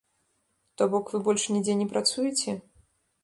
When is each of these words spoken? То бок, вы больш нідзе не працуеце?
То 0.81 0.87
бок, 0.93 1.11
вы 1.15 1.19
больш 1.27 1.45
нідзе 1.55 1.77
не 1.81 1.87
працуеце? 1.93 2.51